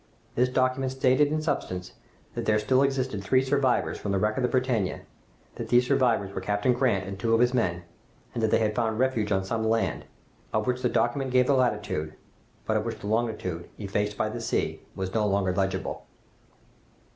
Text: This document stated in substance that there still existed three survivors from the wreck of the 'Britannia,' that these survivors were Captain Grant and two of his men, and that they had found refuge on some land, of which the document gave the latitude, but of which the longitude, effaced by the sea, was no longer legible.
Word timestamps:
This 0.33 0.49
document 0.49 0.91
stated 0.91 1.27
in 1.27 1.43
substance 1.43 1.91
that 2.33 2.45
there 2.45 2.57
still 2.57 2.81
existed 2.81 3.23
three 3.23 3.43
survivors 3.43 3.99
from 3.99 4.11
the 4.11 4.17
wreck 4.17 4.35
of 4.35 4.41
the 4.41 4.49
'Britannia,' 4.49 5.01
that 5.57 5.67
these 5.69 5.85
survivors 5.85 6.33
were 6.33 6.41
Captain 6.41 6.73
Grant 6.73 7.05
and 7.07 7.19
two 7.19 7.35
of 7.35 7.39
his 7.39 7.53
men, 7.53 7.83
and 8.33 8.41
that 8.41 8.49
they 8.49 8.57
had 8.57 8.73
found 8.73 8.97
refuge 8.97 9.31
on 9.31 9.43
some 9.45 9.63
land, 9.63 10.05
of 10.53 10.65
which 10.65 10.81
the 10.81 10.89
document 10.89 11.29
gave 11.29 11.45
the 11.45 11.53
latitude, 11.53 12.15
but 12.65 12.77
of 12.77 12.83
which 12.83 12.97
the 12.97 13.05
longitude, 13.05 13.69
effaced 13.77 14.17
by 14.17 14.27
the 14.27 14.41
sea, 14.41 14.81
was 14.95 15.13
no 15.13 15.27
longer 15.27 15.53
legible. 15.53 16.07